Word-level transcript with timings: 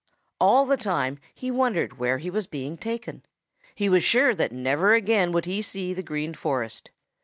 All 0.39 0.65
the 0.65 0.77
time 0.77 1.19
he 1.31 1.51
wondered 1.51 1.99
where 1.99 2.17
he 2.17 2.31
was 2.31 2.47
being 2.47 2.75
taken. 2.75 3.21
He 3.75 3.87
was 3.87 4.03
sure 4.03 4.33
that 4.33 4.51
never 4.51 4.95
again 4.95 5.31
would 5.31 5.45
he 5.45 5.61
see 5.61 5.93
the 5.93 6.01
Green 6.01 6.33
Forest. 6.33 6.89